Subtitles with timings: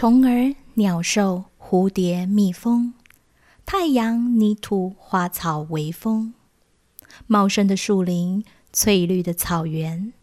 [0.00, 2.94] 虫儿、鸟兽、蝴蝶、蜜蜂，
[3.66, 6.32] 太阳、泥土、花草、微风，
[7.26, 8.42] 茂盛的树林，
[8.72, 10.14] 翠绿的草原，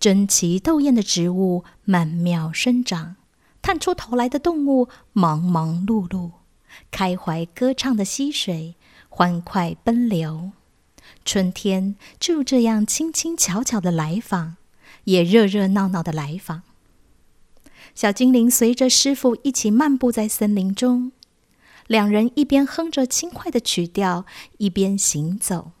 [0.00, 3.16] 争奇斗艳的植物曼妙生长，
[3.60, 6.30] 探出头来的动物忙忙碌碌，
[6.90, 8.74] 开怀歌唱的溪水
[9.10, 10.52] 欢快奔流。
[11.26, 14.56] 春天就这样轻轻巧巧的来访，
[15.04, 16.62] 也热热闹闹的来访。
[17.96, 21.12] 小精灵随着师傅一起漫步在森林中，
[21.86, 24.26] 两人一边哼着轻快的曲调，
[24.58, 25.72] 一边行走。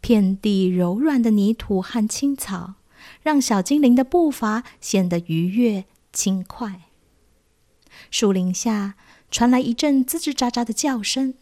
[0.00, 2.76] 遍地柔软的泥土和青草，
[3.22, 6.86] 让小精灵的步伐显得愉悦轻快。
[8.10, 8.94] 树林下
[9.30, 11.34] 传来一阵吱吱喳喳的叫声，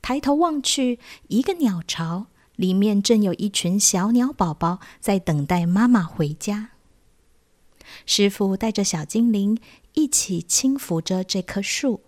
[0.00, 6.68] 抬头望去，一个鸟巢里面正有一群小鸟宝宝在等待妈妈回家。
[8.04, 9.58] 师傅带着小精灵
[9.94, 12.02] 一起轻抚着这棵树，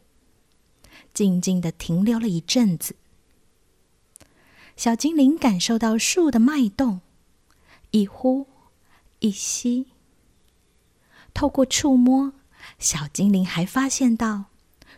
[1.14, 2.96] 静静的停留了一阵子。
[4.76, 7.00] 小精灵感受到树的脉动，
[7.90, 8.46] 一呼
[9.18, 9.86] 一吸。
[11.34, 12.32] 透过触摸，
[12.78, 14.44] 小精灵还发现到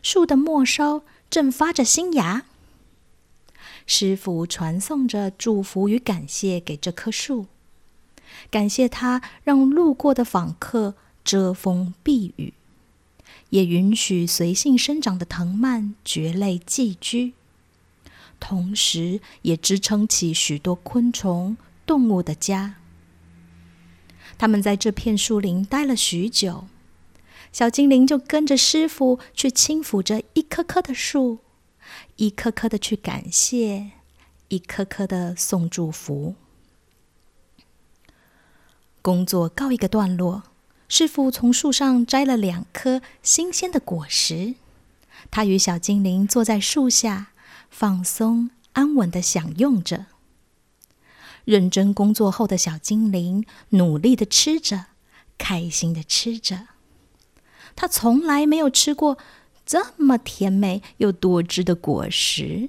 [0.02, 2.46] 树的末梢正发着新芽。
[3.86, 7.46] 师傅传送着祝福与感谢给这棵树。
[8.50, 12.54] 感谢他让路过的访客遮风避雨，
[13.50, 17.34] 也允许随性生长的藤蔓蕨类寄居，
[18.38, 22.76] 同时也支撑起许多昆虫、动物的家。
[24.38, 26.64] 他们在这片树林待了许久，
[27.52, 31.38] 小精灵就跟着师傅去轻抚着一棵棵的树，
[32.16, 33.90] 一棵棵的去感谢，
[34.48, 36.34] 一棵棵的送祝福。
[39.02, 40.42] 工作告一个段落，
[40.86, 44.54] 师傅从树上摘了两颗新鲜的果实。
[45.30, 47.28] 他与小精灵坐在树下，
[47.70, 50.06] 放松安稳的享用着。
[51.46, 54.86] 认真工作后的小精灵努力的吃着，
[55.38, 56.68] 开心的吃着。
[57.74, 59.16] 他从来没有吃过
[59.64, 62.68] 这么甜美又多汁的果实。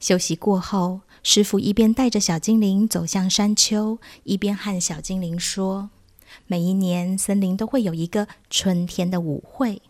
[0.00, 1.02] 休息过后。
[1.22, 5.90] 师傅一边带着小精灵走向山丘，一边和小精灵说
[6.46, 9.80] ：“每一年森林都会有一个春天的舞会，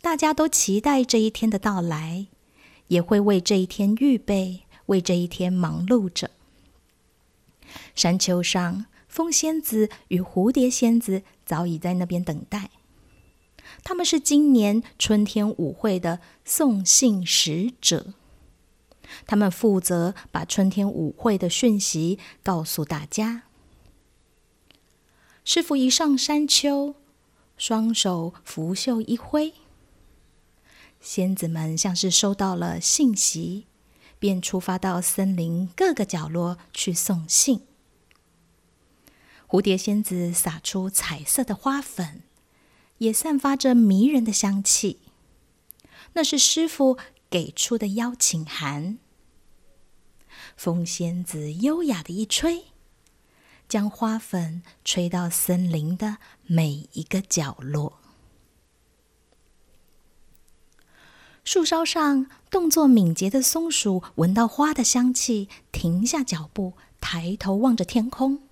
[0.00, 2.28] 大家都期待这一天的到来，
[2.86, 6.30] 也会为这一天预备，为这一天忙碌着。”
[7.96, 12.70] 山丘上，风仙子与蝴蝶仙子早已在那边等待，
[13.82, 18.14] 他们是今年春天舞会的送信使者。
[19.26, 23.42] 他们负责把春天舞会的讯息告诉大家。
[25.44, 26.94] 师傅一上山丘，
[27.56, 29.54] 双手拂袖一挥，
[31.00, 33.66] 仙子们像是收到了信息，
[34.18, 37.62] 便出发到森林各个角落去送信。
[39.48, 42.22] 蝴蝶仙子撒出彩色的花粉，
[42.98, 44.98] 也散发着迷人的香气，
[46.12, 46.98] 那是师傅。
[47.30, 48.98] 给出的邀请函，
[50.56, 52.64] 风仙子优雅的一吹，
[53.68, 58.00] 将花粉吹到森林的每一个角落。
[61.44, 68.42] 树梢上动作敏捷的松鼠闻到花的香气，停下脚步，抬头望着天空，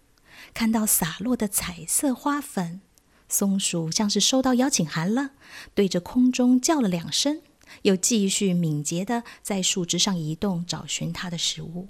[0.55, 2.81] 看到洒落的彩色花粉，
[3.29, 5.33] 松鼠像是收到邀请函了，
[5.75, 7.43] 对着空中叫了两声。
[7.83, 11.89] 又继续敏捷的在树枝上移动，找寻它的食物。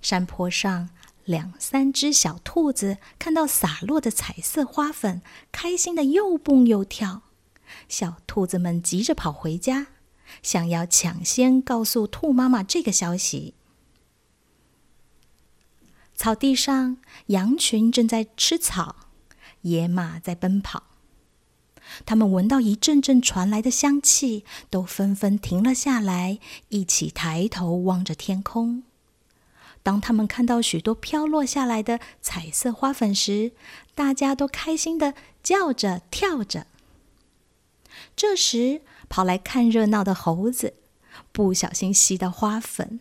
[0.00, 0.90] 山坡上，
[1.24, 7.22] 两三只小兔子看到洒落的彩色花粉，开心的又蹦又跳。
[7.88, 9.86] 小兔子们急着跑回家，
[10.42, 13.54] 想要抢先告诉兔妈妈这个消息。
[16.14, 19.08] 草地上，羊群正在吃草，
[19.62, 20.84] 野马在奔跑。
[22.06, 26.38] 他们闻到一阵阵传来的香气，都纷纷停了下来，
[26.68, 28.82] 一起抬头望着天空。
[29.82, 33.52] 当他们看到许多飘落下来的彩色花粉时，
[33.94, 36.66] 大家都开心的叫着跳着。
[38.16, 40.74] 这时，跑来看热闹的猴子
[41.32, 43.00] 不小心吸到花粉，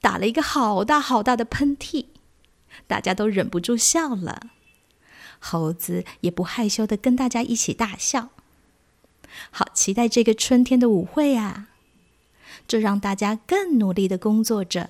[0.00, 2.06] 打了一个好大好大的喷嚏，
[2.86, 4.48] 大家都忍不住笑了。
[5.46, 8.30] 猴子也不害羞的跟大家一起大笑，
[9.50, 11.68] 好期待这个春天的舞会啊！
[12.66, 14.88] 这让大家更努力的工作着，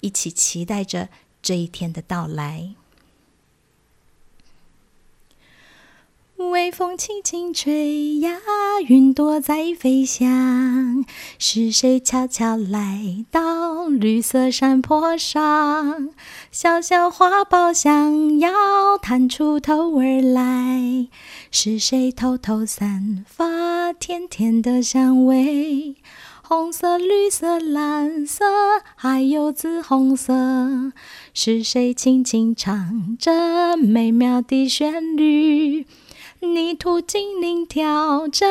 [0.00, 1.08] 一起期待着
[1.40, 2.74] 这一天的到来。
[6.36, 8.38] 微风轻轻吹呀，
[8.86, 11.06] 云朵在飞翔。
[11.38, 16.10] 是谁悄悄来到绿色山坡上？
[16.50, 21.08] 小小花苞想要探出头儿来。
[21.50, 25.96] 是谁偷偷散发甜甜的香味？
[26.46, 28.44] 红色、绿色、蓝色，
[28.96, 30.92] 还有紫红色。
[31.32, 35.86] 是谁轻轻唱着美妙的旋律？
[36.40, 38.46] 泥土精灵跳着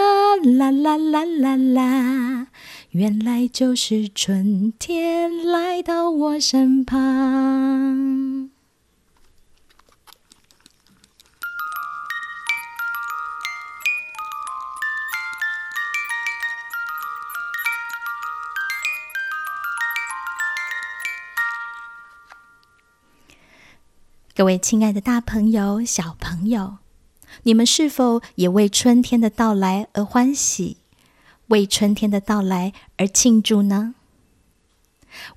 [0.58, 2.48] 啦啦啦啦啦，
[2.94, 8.52] 原来就是春天来到我身旁。
[24.36, 26.78] 各位亲爱的大朋友、小朋友，
[27.42, 30.78] 你们是否也为春天的到来而欢喜，
[31.48, 33.96] 为春天的到来而庆祝呢？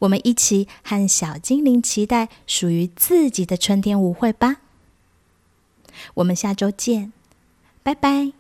[0.01, 4.57] 我们一起和小精灵期待属于自己的春天舞会吧！
[6.15, 7.13] 我们下周见，
[7.83, 8.33] 拜拜。